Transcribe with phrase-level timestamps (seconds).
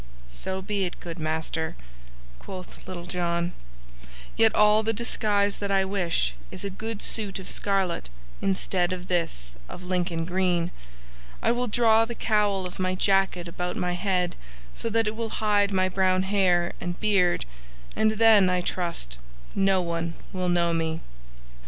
[0.31, 1.75] "So be it, good master,"
[2.39, 3.53] quoth Little John,
[4.35, 8.09] "yet all the disguise that I wish is a good suit of scarlet
[8.41, 10.71] instead of this of Lincoln green.
[11.43, 14.35] I will draw the cowl of my jacket about my head
[14.73, 17.45] so that it will hide my brown hair and beard,
[17.95, 19.19] and then, I trust,
[19.53, 21.01] no one will know me."